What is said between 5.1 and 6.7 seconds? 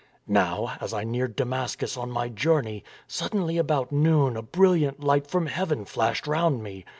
from heaven flashed round